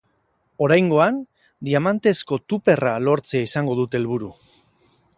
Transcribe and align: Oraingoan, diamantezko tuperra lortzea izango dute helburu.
Oraingoan, 0.67 1.19
diamantezko 1.69 2.41
tuperra 2.53 2.97
lortzea 3.09 3.49
izango 3.53 3.81
dute 3.85 4.01
helburu. 4.01 4.33